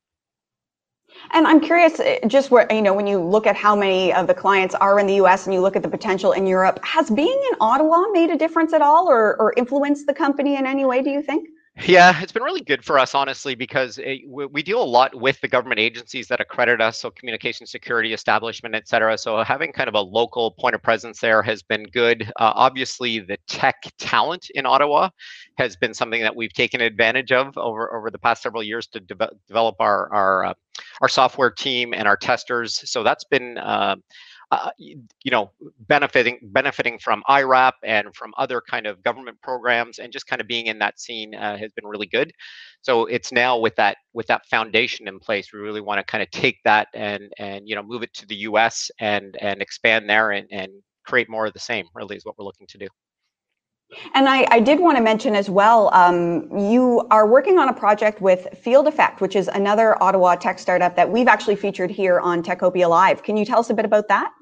And 1.33 1.47
I'm 1.47 1.61
curious, 1.61 1.99
eh, 2.01 2.19
just 2.27 2.51
where, 2.51 2.67
you 2.73 2.83
know, 2.83 2.95
when 2.95 3.07
you 3.07 3.19
look 3.19 3.47
at 3.47 3.57
how 3.57 3.75
many 3.75 4.13
of 4.13 4.27
the 4.27 4.35
clients 4.35 4.75
are 4.75 4.99
in 5.01 5.07
the 5.07 5.15
US 5.15 5.47
and 5.47 5.55
you 5.55 5.61
look 5.61 5.77
at 5.77 5.83
the 5.83 5.89
potential 5.89 6.33
in 6.33 6.47
Europe, 6.47 6.79
has 6.85 7.11
being 7.11 7.41
in 7.51 7.57
Ottawa 7.61 8.05
made 8.13 8.31
a 8.31 8.37
difference 8.37 8.73
at 8.73 8.83
all 8.83 9.09
or, 9.09 9.37
or 9.41 9.53
influenced 9.57 10.07
the 10.07 10.15
company 10.15 10.57
in 10.57 10.67
any 10.67 10.85
way, 10.85 11.03
do 11.03 11.11
you 11.11 11.23
think? 11.23 11.49
Yeah, 11.85 12.23
it's 12.23 12.33
been 12.33 12.43
really 12.43 12.63
good 12.63 12.83
for 12.83 12.99
us, 12.99 13.15
honestly, 13.15 13.55
because 13.55 13.99
it, 13.99 14.23
we, 14.27 14.47
we, 14.47 14.63
deal 14.63 14.83
a 14.83 14.85
lot 14.85 15.15
with 15.15 15.39
the 15.43 15.49
government 15.49 15.79
agencies 15.79 16.27
that 16.29 16.41
accredit 16.41 16.81
us, 16.81 16.99
so 16.99 17.11
communication 17.11 17.67
security 17.67 18.15
establishment, 18.15 18.75
et 18.75 18.89
cetera. 18.89 19.19
So 19.19 19.43
having 19.45 19.73
kind 19.73 19.87
of 19.87 19.95
a 19.95 20.01
local 20.01 20.53
point 20.53 20.75
of 20.75 20.83
presence 20.83 21.21
there 21.21 21.43
has 21.43 21.63
been 21.63 21.85
good. 21.85 22.33
Uh, 22.37 22.53
obviously, 22.55 23.19
the 23.19 23.37
tech 23.47 23.77
talent 23.99 24.47
in 24.55 24.65
Ottawa 24.65 25.11
has 25.59 25.77
been 25.77 25.93
something 25.93 26.23
that 26.23 26.35
we've 26.35 26.53
taken 26.53 26.81
advantage 26.81 27.31
of 27.31 27.57
over 27.59 27.95
over 27.95 28.11
the 28.11 28.19
past 28.19 28.43
several 28.43 28.63
years 28.63 28.87
to 28.87 29.01
de- 29.01 29.31
develop 29.47 29.77
our 29.79 30.11
our 30.15 30.45
uh, 30.47 30.55
our 31.03 31.11
software 31.11 31.51
team 31.51 31.93
and 31.93 32.09
our 32.09 32.17
testers. 32.17 32.89
So 32.91 33.03
that's 33.03 33.25
been 33.25 33.59
uh, 33.59 33.97
uh, 34.53 34.71
you 34.79 35.31
know, 35.31 35.51
benefiting 35.89 36.39
benefiting 36.43 36.99
from 36.99 37.23
IRAP 37.29 37.75
and 37.83 38.15
from 38.15 38.33
other 38.39 38.63
kind 38.69 38.87
of 38.87 39.03
government 39.03 39.41
programs, 39.43 39.99
and 39.99 40.13
just 40.13 40.27
kind 40.27 40.41
of 40.41 40.47
being 40.47 40.67
in 40.67 40.79
that 40.79 41.01
scene 41.01 41.35
uh, 41.35 41.57
has 41.57 41.73
been 41.73 41.87
really 41.87 42.07
good. 42.07 42.33
So 42.83 43.07
it's 43.07 43.33
now 43.33 43.59
with 43.59 43.75
that 43.77 43.97
with 44.13 44.27
that 44.29 44.47
foundation 44.47 45.09
in 45.09 45.19
place, 45.19 45.53
we 45.53 45.59
really 45.61 45.81
want 45.81 45.99
to 45.99 46.05
kind 46.05 46.23
of 46.23 46.31
take 46.31 46.59
that 46.65 46.89
and 46.95 47.33
and 47.39 47.69
you 47.69 47.75
know 47.75 47.83
move 47.83 48.03
it 48.03 48.15
to 48.15 48.27
the 48.27 48.37
U.S. 48.37 48.91
and 49.01 49.37
and 49.41 49.61
expand 49.61 50.09
there 50.09 50.31
and 50.31 50.47
and 50.53 50.71
create 51.05 51.29
more 51.29 51.47
of 51.47 51.53
the 51.53 51.59
same. 51.59 51.87
Really 51.95 52.17
is 52.17 52.25
what 52.25 52.39
we're 52.39 52.45
looking 52.45 52.67
to 52.69 52.79
do. 52.79 52.89
And 54.15 54.29
I, 54.29 54.47
I, 54.51 54.61
did 54.61 54.81
want 54.81 54.97
to 54.97 55.03
mention 55.03 55.37
as 55.37 55.49
well, 55.49 55.95
um, 55.95 56.51
you 56.59 57.07
are 57.11 57.27
working 57.27 57.59
on 57.59 57.69
a 57.69 57.73
project 57.73 58.21
with 58.21 58.49
Field 58.59 58.89
Effect, 58.89 59.21
which 59.21 59.37
is 59.37 59.49
another 59.49 60.01
Ottawa 60.03 60.35
tech 60.35 60.59
startup 60.59 60.97
that 60.97 61.09
we've 61.09 61.29
actually 61.29 61.57
featured 61.57 61.91
here 61.91 62.19
on 62.19 62.43
Techopia 62.43 62.89
Live. 62.89 63.23
Can 63.23 63.37
you 63.37 63.45
tell 63.45 63.61
us 63.61 63.71
a 63.71 63.75
bit 63.75 63.85
about 63.85 64.09
that? 64.09 64.33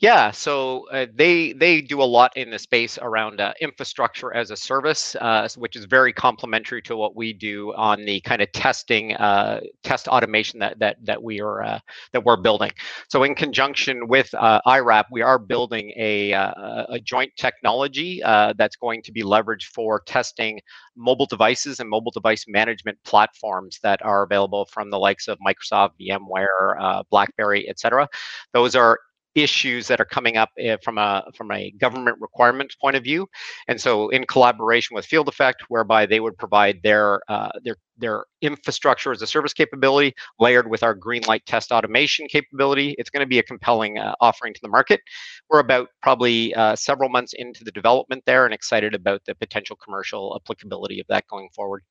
Yeah, 0.00 0.30
so 0.32 0.88
uh, 0.90 1.06
they 1.14 1.52
they 1.52 1.80
do 1.80 2.02
a 2.02 2.04
lot 2.04 2.36
in 2.36 2.50
the 2.50 2.58
space 2.58 2.98
around 3.00 3.40
uh, 3.40 3.52
infrastructure 3.60 4.34
as 4.34 4.50
a 4.50 4.56
service, 4.56 5.14
uh, 5.20 5.48
which 5.56 5.76
is 5.76 5.84
very 5.84 6.12
complementary 6.12 6.82
to 6.82 6.96
what 6.96 7.16
we 7.16 7.32
do 7.32 7.72
on 7.74 8.04
the 8.04 8.20
kind 8.20 8.42
of 8.42 8.50
testing, 8.52 9.14
uh, 9.14 9.60
test 9.82 10.08
automation 10.08 10.58
that 10.60 10.78
that 10.80 10.96
that 11.04 11.22
we 11.22 11.40
are 11.40 11.62
uh, 11.62 11.78
that 12.12 12.24
we're 12.24 12.36
building. 12.36 12.70
So 13.08 13.22
in 13.22 13.34
conjunction 13.34 14.08
with 14.08 14.32
uh, 14.34 14.60
IRAP, 14.66 15.06
we 15.10 15.22
are 15.22 15.38
building 15.38 15.92
a 15.96 16.32
a 16.32 17.00
joint 17.02 17.32
technology 17.36 18.20
that's 18.24 18.76
going 18.76 19.02
to 19.02 19.12
be 19.12 19.22
leveraged 19.22 19.64
for 19.74 20.00
testing 20.06 20.60
mobile 20.96 21.26
devices 21.26 21.80
and 21.80 21.88
mobile 21.88 22.10
device 22.10 22.44
management 22.48 22.98
platforms 23.04 23.78
that 23.82 24.02
are 24.04 24.22
available 24.24 24.66
from 24.66 24.90
the 24.90 24.98
likes 24.98 25.28
of 25.28 25.38
Microsoft, 25.46 25.90
VMware, 26.00 27.02
BlackBerry, 27.10 27.68
etc. 27.68 28.08
Those 28.52 28.74
are 28.76 28.98
issues 29.34 29.88
that 29.88 30.00
are 30.00 30.04
coming 30.04 30.36
up 30.36 30.50
uh, 30.64 30.76
from 30.82 30.98
a 30.98 31.24
from 31.34 31.50
a 31.50 31.70
government 31.72 32.16
requirement 32.20 32.74
point 32.80 32.96
of 32.96 33.02
view, 33.02 33.28
and 33.68 33.80
so 33.80 34.08
in 34.10 34.24
collaboration 34.24 34.94
with 34.94 35.06
Field 35.06 35.28
Effect, 35.28 35.64
whereby 35.68 36.06
they 36.06 36.20
would 36.20 36.36
provide 36.38 36.80
their 36.82 37.20
uh, 37.28 37.50
their 37.64 37.76
their 37.96 38.24
infrastructure 38.42 39.12
as 39.12 39.22
a 39.22 39.26
service 39.26 39.52
capability 39.52 40.14
layered 40.40 40.68
with 40.68 40.82
our 40.82 40.96
Greenlight 40.96 41.42
test 41.46 41.70
automation 41.70 42.26
capability, 42.26 42.94
it's 42.98 43.10
going 43.10 43.20
to 43.20 43.26
be 43.26 43.38
a 43.38 43.42
compelling 43.42 43.98
uh, 43.98 44.14
offering 44.20 44.52
to 44.52 44.60
the 44.62 44.68
market. 44.68 45.00
We're 45.48 45.60
about 45.60 45.88
probably 46.02 46.54
uh, 46.54 46.74
several 46.76 47.08
months 47.08 47.34
into 47.36 47.64
the 47.64 47.72
development 47.72 48.24
there, 48.26 48.44
and 48.44 48.54
excited 48.54 48.94
about 48.94 49.22
the 49.26 49.34
potential 49.34 49.76
commercial 49.76 50.38
applicability 50.40 51.00
of 51.00 51.06
that 51.08 51.26
going 51.28 51.48
forward 51.54 51.82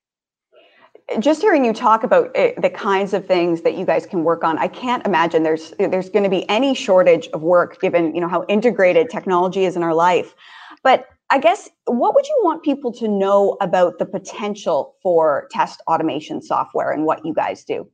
just 1.20 1.42
hearing 1.42 1.66
you 1.66 1.74
talk 1.74 2.04
about 2.04 2.36
it, 2.36 2.62
the 2.62 2.70
kinds 2.70 3.14
of 3.14 3.26
things 3.26 3.62
that 3.62 3.76
you 3.78 3.86
guys 3.86 4.06
can 4.06 4.24
work 4.24 4.44
on, 4.44 4.58
I 4.58 4.68
can't 4.68 5.06
imagine 5.06 5.44
there's 5.44 5.72
there's 5.80 6.10
going 6.10 6.24
to 6.24 6.30
be 6.30 6.48
any 6.50 6.74
shortage 6.74 7.28
of 7.34 7.42
work 7.42 7.80
given 7.82 8.16
you 8.16 8.22
know 8.22 8.28
how 8.28 8.46
integrated 8.48 9.10
technology 9.10 9.66
is 9.66 9.76
in 9.76 9.84
our 9.84 9.94
life. 9.94 10.34
But 10.84 11.08
I 11.30 11.40
guess 11.40 11.70
what 11.86 12.14
would 12.16 12.28
you 12.28 12.40
want 12.44 12.64
people 12.64 12.92
to 12.94 13.08
know 13.08 13.58
about 13.60 13.98
the 14.00 14.06
potential 14.06 14.96
for 15.02 15.48
test 15.52 15.82
automation 15.88 16.42
software 16.42 16.92
and 16.92 17.06
what 17.06 17.26
you 17.26 17.34
guys 17.34 17.64
do? 17.64 17.88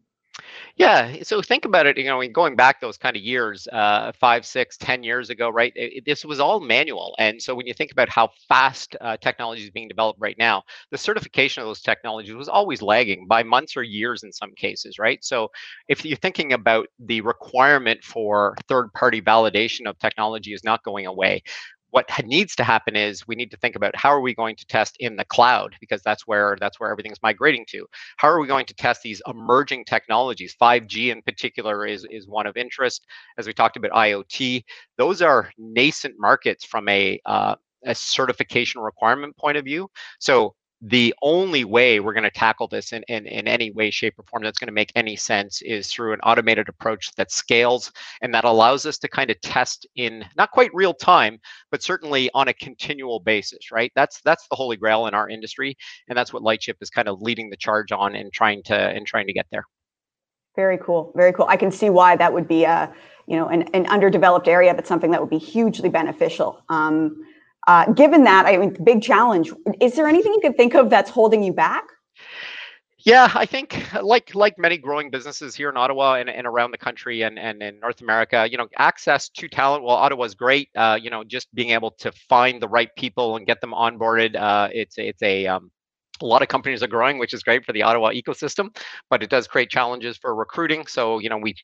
Yeah. 0.76 1.24
So 1.24 1.42
think 1.42 1.66
about 1.66 1.86
it, 1.86 1.98
you 1.98 2.06
know, 2.06 2.26
going 2.30 2.56
back 2.56 2.80
those 2.80 2.98
kind 2.98 3.16
of 3.16 3.22
years, 3.22 3.68
uh, 3.72 4.12
five, 4.20 4.46
six, 4.46 4.78
ten 4.78 5.04
years 5.04 5.30
ago, 5.30 5.50
right? 5.50 5.74
It, 5.76 5.98
it, 5.98 6.06
this 6.06 6.24
was 6.26 6.40
all 6.40 6.60
manual. 6.60 7.16
And 7.20 7.42
so 7.42 7.54
when 7.56 7.68
you 7.68 7.74
think 7.74 7.92
about 7.92 8.10
how 8.10 8.30
fast 8.48 8.96
uh, 9.02 9.18
technology 9.18 9.64
is 9.64 9.70
being 9.72 9.88
developed 9.88 10.20
right 10.20 10.38
now, 10.38 10.64
the 10.92 10.98
certification 10.98 11.62
of 11.62 11.68
those 11.68 11.82
technologies 11.82 12.34
was 12.36 12.50
always 12.50 12.82
lagging 12.82 13.28
by 13.28 13.44
months 13.44 13.76
or 13.78 13.84
years 13.84 14.24
in 14.24 14.32
some 14.32 14.52
cases, 14.56 14.98
right? 15.00 15.24
So 15.24 15.50
if 15.88 16.06
you're 16.06 16.18
thinking 16.18 16.54
about 16.54 16.88
the 17.00 17.22
requirement 17.22 18.04
for 18.04 18.56
third 18.68 18.94
party 18.94 19.22
validation 19.22 19.88
of 19.88 19.98
technology 20.00 20.54
is 20.54 20.64
not 20.64 20.84
going 20.84 21.06
away, 21.06 21.44
what 21.92 22.10
needs 22.26 22.56
to 22.56 22.64
happen 22.64 22.96
is 22.96 23.28
we 23.28 23.36
need 23.36 23.52
to 23.52 23.58
think 23.58 23.76
about 23.76 23.96
how 23.96 24.10
are 24.10 24.22
we 24.22 24.36
going 24.36 24.56
to 24.56 24.66
test 24.68 24.96
in 25.00 25.16
the 25.16 25.26
cloud 25.26 25.76
because 25.80 26.02
that's 26.02 26.28
where 26.28 26.58
that's 26.60 26.80
where 26.80 26.92
everything's 26.92 27.22
migrating 27.24 27.66
to. 27.70 27.86
How 28.18 28.30
are 28.30 28.40
we 28.40 28.48
going 28.48 28.66
to 28.68 28.74
test 28.74 29.02
these 29.02 29.22
emerging 29.28 29.86
technologies? 29.86 30.56
5g 30.62 31.12
in 31.12 31.22
particular 31.22 31.86
is 31.86 32.06
is 32.10 32.28
one 32.28 32.48
of 32.48 32.58
interest. 32.58 33.06
As 33.38 33.48
we 33.48 33.54
talked 33.54 33.78
about 33.78 33.92
iot 33.92 34.64
those 34.98 35.22
are 35.22 35.52
nascent 35.58 36.16
markets 36.20 36.66
from 36.66 36.88
a 36.90 37.20
uh, 37.26 37.56
a 37.86 37.96
certification 37.96 38.82
requirement 38.82 39.36
point 39.38 39.58
of 39.58 39.66
view. 39.66 39.90
So 40.20 40.54
the 40.82 41.14
only 41.22 41.66
way 41.66 42.00
we're 42.00 42.14
going 42.14 42.24
to 42.24 42.32
tackle 42.32 42.68
this 42.68 42.94
in, 42.94 43.04
in, 43.10 43.26
in 43.28 43.48
any 43.48 43.72
way, 43.72 43.90
shape, 43.92 44.18
or 44.18 44.24
form 44.24 44.44
that's 44.44 44.60
going 44.60 44.68
to 44.68 44.74
make 44.74 44.92
any 44.96 45.16
sense 45.16 45.62
is 45.62 45.92
through 45.92 46.14
an 46.14 46.20
automated 46.22 46.70
approach 46.70 47.14
that 47.16 47.32
scales 47.32 47.92
and 48.22 48.34
that 48.34 48.46
allows 48.46 48.86
us 48.86 48.98
to 49.00 49.08
kind 49.10 49.30
of 49.30 49.40
test 49.42 49.86
in 49.96 50.24
not 50.38 50.52
quite 50.52 50.74
real 50.74 50.94
time, 50.94 51.38
but 51.70 51.84
certainly 51.84 52.30
on 52.34 52.48
a 52.48 52.54
continual 52.54 53.20
basis, 53.20 53.72
right? 53.72 53.92
That's 53.96 54.22
that's 54.22 54.48
the 54.48 54.56
holy 54.56 54.78
grail 54.78 55.08
in 55.08 55.14
our 55.14 55.28
industry, 55.28 55.76
and 56.08 56.18
that's 56.18 56.32
what 56.32 56.44
Lightship 56.44 56.78
is 56.82 56.90
kind 56.90 57.10
of 57.10 57.22
leading 57.22 57.50
the 57.50 57.58
charge 57.58 57.92
on 57.92 58.16
and 58.16 58.32
trying 58.32 58.64
to 58.64 58.76
and 58.76 59.06
trying 59.06 59.28
to 59.28 59.34
get 59.34 59.48
there. 59.52 59.66
Very 60.56 60.78
cool, 60.78 61.12
very 61.16 61.34
cool. 61.34 61.46
I 61.50 61.58
can 61.58 61.72
see 61.72 61.90
why 61.90 62.16
that 62.16 62.34
would 62.34 62.48
be 62.48 62.64
a 62.64 62.94
you 63.28 63.36
know 63.36 63.48
an, 63.50 63.64
an 63.74 63.86
underdeveloped 63.88 64.48
area, 64.48 64.74
but 64.74 64.88
something 64.88 65.12
that 65.12 65.20
would 65.20 65.30
be 65.30 65.38
hugely 65.38 65.90
beneficial. 65.90 66.64
Um, 66.70 67.22
uh, 67.68 67.92
given 67.94 68.24
that, 68.24 68.46
I 68.46 68.58
mean, 68.58 68.78
big 68.84 69.02
challenge. 69.02 69.52
Is 69.80 69.96
there 69.96 70.08
anything 70.08 70.34
you 70.34 70.42
could 70.42 70.58
think 70.58 70.76
of 70.76 70.90
that's 70.90 71.10
holding 71.10 71.44
you 71.44 71.54
back? 71.54 71.84
Yeah, 73.06 73.32
I 73.34 73.46
think 73.46 73.82
like 74.02 74.36
like 74.36 74.58
many 74.58 74.78
growing 74.78 75.10
businesses 75.10 75.56
here 75.56 75.70
in 75.70 75.78
Ottawa 75.78 76.16
and, 76.16 76.30
and 76.30 76.46
around 76.46 76.72
the 76.72 76.78
country 76.78 77.22
and, 77.22 77.40
and 77.40 77.64
in 77.64 77.80
North 77.80 78.02
America, 78.02 78.46
you 78.52 78.58
know, 78.58 78.68
access 78.78 79.30
to 79.30 79.48
talent. 79.48 79.86
Well, 79.86 79.96
Ottawa's 79.96 80.36
great. 80.36 80.70
Uh, 80.76 81.00
you 81.02 81.10
know, 81.10 81.24
just 81.24 81.54
being 81.56 81.70
able 81.70 81.92
to 81.92 82.12
find 82.12 82.62
the 82.62 82.68
right 82.68 82.90
people 82.98 83.38
and 83.38 83.48
get 83.48 83.62
them 83.62 83.72
onboarded. 83.72 84.36
Uh, 84.36 84.68
it's 84.74 84.98
it's 84.98 85.22
a 85.24 85.48
um, 85.48 85.72
a 86.22 86.26
lot 86.26 86.42
of 86.42 86.50
companies 86.50 86.84
are 86.84 86.88
growing, 86.88 87.18
which 87.18 87.34
is 87.34 87.42
great 87.42 87.66
for 87.66 87.72
the 87.72 87.84
Ottawa 87.84 88.12
ecosystem, 88.12 88.76
but 89.10 89.24
it 89.24 89.30
does 89.30 89.48
create 89.48 89.70
challenges 89.70 90.18
for 90.18 90.36
recruiting. 90.36 90.86
So, 90.86 91.20
you 91.20 91.30
know, 91.30 91.38
we 91.38 91.56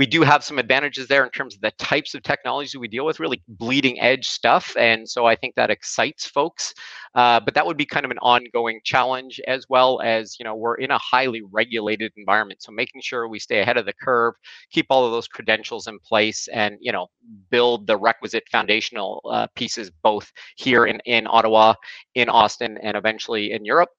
we 0.00 0.06
do 0.06 0.22
have 0.22 0.42
some 0.42 0.58
advantages 0.58 1.06
there 1.08 1.24
in 1.24 1.30
terms 1.30 1.54
of 1.54 1.60
the 1.60 1.72
types 1.72 2.14
of 2.14 2.22
technology 2.22 2.78
we 2.78 2.88
deal 2.88 3.04
with, 3.04 3.20
really 3.20 3.42
bleeding 3.48 4.00
edge 4.00 4.26
stuff. 4.26 4.74
And 4.78 5.06
so 5.06 5.26
I 5.26 5.36
think 5.36 5.54
that 5.56 5.68
excites 5.68 6.26
folks. 6.26 6.72
Uh, 7.14 7.38
but 7.38 7.52
that 7.52 7.66
would 7.66 7.76
be 7.76 7.84
kind 7.84 8.06
of 8.06 8.10
an 8.10 8.16
ongoing 8.22 8.80
challenge 8.82 9.42
as 9.46 9.66
well 9.68 10.00
as, 10.00 10.36
you 10.38 10.44
know, 10.44 10.54
we're 10.54 10.76
in 10.76 10.90
a 10.90 10.96
highly 10.96 11.42
regulated 11.52 12.12
environment. 12.16 12.62
So 12.62 12.72
making 12.72 13.02
sure 13.02 13.28
we 13.28 13.38
stay 13.38 13.60
ahead 13.60 13.76
of 13.76 13.84
the 13.84 13.92
curve, 13.92 14.32
keep 14.70 14.86
all 14.88 15.04
of 15.04 15.12
those 15.12 15.28
credentials 15.28 15.86
in 15.86 15.98
place 15.98 16.48
and, 16.48 16.78
you 16.80 16.92
know, 16.92 17.08
build 17.50 17.86
the 17.86 17.98
requisite 17.98 18.44
foundational 18.50 19.20
uh, 19.30 19.48
pieces 19.54 19.90
both 20.02 20.32
here 20.56 20.86
in, 20.86 20.98
in 21.04 21.26
Ottawa, 21.26 21.74
in 22.14 22.30
Austin, 22.30 22.78
and 22.82 22.96
eventually 22.96 23.52
in 23.52 23.66
Europe 23.66 23.90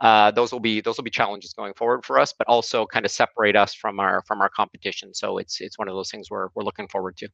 uh, 0.00 0.30
those 0.30 0.52
will 0.52 0.60
be 0.60 0.80
those 0.80 0.96
will 0.96 1.04
be 1.04 1.10
challenges 1.10 1.52
going 1.52 1.74
forward 1.74 2.04
for 2.04 2.18
us, 2.18 2.32
but 2.36 2.46
also 2.48 2.86
kind 2.86 3.04
of 3.04 3.10
separate 3.10 3.56
us 3.56 3.74
from 3.74 4.00
our 4.00 4.22
from 4.26 4.40
our 4.40 4.48
competition. 4.48 5.12
So 5.14 5.38
it's 5.38 5.60
it's 5.60 5.78
one 5.78 5.88
of 5.88 5.94
those 5.94 6.10
things 6.10 6.30
we're 6.30 6.48
we're 6.54 6.64
looking 6.64 6.88
forward 6.88 7.16
to. 7.18 7.28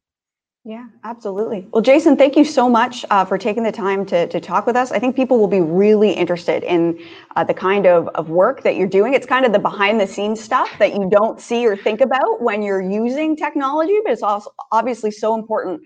Yeah, 0.65 0.87
absolutely. 1.05 1.65
Well, 1.71 1.81
Jason, 1.81 2.17
thank 2.17 2.35
you 2.35 2.43
so 2.43 2.69
much 2.69 3.05
uh, 3.09 3.23
for 3.23 3.37
taking 3.37 3.63
the 3.63 3.71
time 3.71 4.05
to, 4.07 4.27
to 4.27 4.41
talk 4.41 4.65
with 4.65 4.75
us. 4.75 4.91
I 4.91 4.99
think 4.99 5.15
people 5.15 5.39
will 5.39 5.47
be 5.47 5.61
really 5.61 6.11
interested 6.11 6.61
in 6.63 6.99
uh, 7.37 7.45
the 7.45 7.53
kind 7.53 7.85
of, 7.85 8.09
of 8.15 8.29
work 8.29 8.63
that 8.63 8.75
you're 8.75 8.85
doing. 8.85 9.13
It's 9.13 9.25
kind 9.25 9.45
of 9.45 9.53
the 9.53 9.59
behind 9.59 9.97
the 9.97 10.07
scenes 10.07 10.41
stuff 10.41 10.69
that 10.79 10.93
you 10.93 11.07
don't 11.09 11.39
see 11.39 11.65
or 11.65 11.77
think 11.77 12.01
about 12.01 12.41
when 12.41 12.61
you're 12.61 12.81
using 12.81 13.37
technology, 13.37 13.97
but 14.03 14.11
it's 14.11 14.23
also 14.23 14.49
obviously 14.73 15.09
so 15.09 15.35
important, 15.35 15.79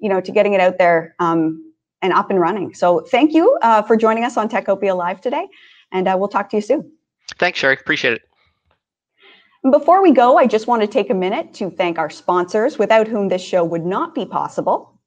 you 0.00 0.08
know, 0.08 0.20
to 0.20 0.32
getting 0.32 0.52
it 0.52 0.60
out 0.60 0.78
there 0.78 1.14
um, 1.20 1.72
and 2.02 2.12
up 2.12 2.28
and 2.28 2.40
running. 2.40 2.74
So 2.74 3.06
thank 3.12 3.34
you 3.34 3.56
uh, 3.62 3.82
for 3.82 3.96
joining 3.96 4.24
us 4.24 4.36
on 4.36 4.48
Techopia 4.48 4.96
Live 4.96 5.20
today 5.20 5.46
and 5.94 6.06
uh, 6.06 6.16
we'll 6.18 6.28
talk 6.28 6.50
to 6.50 6.56
you 6.56 6.60
soon. 6.60 6.92
Thanks, 7.38 7.58
Sherry. 7.58 7.78
Appreciate 7.80 8.14
it. 8.14 8.22
Before 9.70 10.02
we 10.02 10.12
go, 10.12 10.36
I 10.36 10.46
just 10.46 10.66
want 10.66 10.82
to 10.82 10.86
take 10.86 11.08
a 11.08 11.14
minute 11.14 11.54
to 11.54 11.70
thank 11.70 11.98
our 11.98 12.10
sponsors, 12.10 12.78
without 12.78 13.08
whom 13.08 13.28
this 13.28 13.40
show 13.40 13.64
would 13.64 13.86
not 13.86 14.14
be 14.14 14.26
possible. 14.26 15.00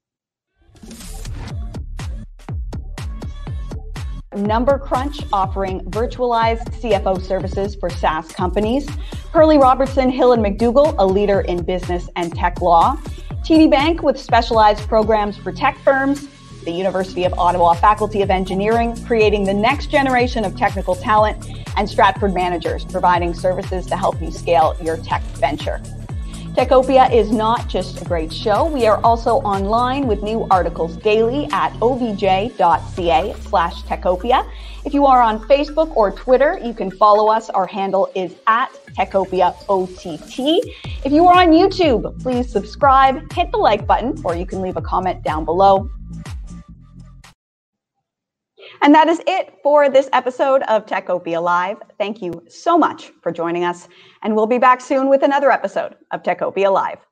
Number 4.34 4.78
Crunch 4.78 5.20
offering 5.32 5.80
virtualized 5.90 6.68
CFO 6.80 7.22
services 7.22 7.76
for 7.76 7.88
SaaS 7.88 8.28
companies. 8.32 8.88
Perley 9.32 9.58
Robertson, 9.58 10.10
Hill 10.10 10.32
and 10.32 10.44
McDougall, 10.44 10.94
a 10.98 11.06
leader 11.06 11.42
in 11.42 11.62
business 11.62 12.08
and 12.16 12.34
tech 12.34 12.60
law. 12.60 12.96
TD 13.44 13.70
Bank 13.70 14.02
with 14.02 14.18
specialized 14.18 14.86
programs 14.88 15.36
for 15.36 15.52
tech 15.52 15.78
firms. 15.78 16.28
The 16.68 16.74
University 16.74 17.24
of 17.24 17.32
Ottawa 17.38 17.72
Faculty 17.72 18.20
of 18.20 18.28
Engineering, 18.28 18.94
creating 19.06 19.44
the 19.44 19.54
next 19.54 19.86
generation 19.86 20.44
of 20.44 20.54
technical 20.54 20.94
talent, 20.94 21.48
and 21.78 21.88
Stratford 21.88 22.34
Managers, 22.34 22.84
providing 22.84 23.32
services 23.32 23.86
to 23.86 23.96
help 23.96 24.20
you 24.20 24.30
scale 24.30 24.76
your 24.82 24.98
tech 24.98 25.22
venture. 25.40 25.80
Techopia 26.52 27.10
is 27.10 27.30
not 27.30 27.68
just 27.68 28.02
a 28.02 28.04
great 28.04 28.30
show. 28.30 28.66
We 28.66 28.86
are 28.86 29.00
also 29.02 29.36
online 29.36 30.06
with 30.06 30.22
new 30.22 30.46
articles 30.50 30.96
daily 30.96 31.48
at 31.52 31.74
obj.ca 31.80 33.34
slash 33.40 33.82
Techopia. 33.84 34.46
If 34.84 34.92
you 34.92 35.06
are 35.06 35.22
on 35.22 35.40
Facebook 35.48 35.96
or 35.96 36.10
Twitter, 36.10 36.60
you 36.62 36.74
can 36.74 36.90
follow 36.90 37.28
us. 37.28 37.48
Our 37.48 37.66
handle 37.66 38.10
is 38.14 38.34
at 38.46 38.72
Techopia 38.94 39.54
OTT. 39.70 40.68
If 41.02 41.12
you 41.12 41.26
are 41.26 41.38
on 41.38 41.48
YouTube, 41.48 42.20
please 42.22 42.50
subscribe, 42.50 43.32
hit 43.32 43.52
the 43.52 43.58
like 43.58 43.86
button, 43.86 44.20
or 44.22 44.36
you 44.36 44.44
can 44.44 44.60
leave 44.60 44.76
a 44.76 44.82
comment 44.82 45.22
down 45.22 45.46
below. 45.46 45.90
And 48.80 48.94
that 48.94 49.08
is 49.08 49.20
it 49.26 49.54
for 49.62 49.90
this 49.90 50.08
episode 50.12 50.62
of 50.62 50.86
Techopia 50.86 51.42
Live. 51.42 51.78
Thank 51.98 52.22
you 52.22 52.44
so 52.48 52.78
much 52.78 53.10
for 53.22 53.32
joining 53.32 53.64
us, 53.64 53.88
and 54.22 54.36
we'll 54.36 54.46
be 54.46 54.58
back 54.58 54.80
soon 54.80 55.08
with 55.08 55.22
another 55.22 55.50
episode 55.50 55.96
of 56.12 56.22
Techopia 56.22 56.72
Live. 56.72 57.07